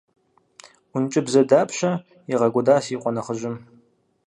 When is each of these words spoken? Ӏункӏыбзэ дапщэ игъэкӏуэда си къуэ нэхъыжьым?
Ӏункӏыбзэ 0.91 1.41
дапщэ 1.49 1.91
игъэкӏуэда 2.31 2.75
си 2.85 2.95
къуэ 3.01 3.11
нэхъыжьым? 3.15 3.55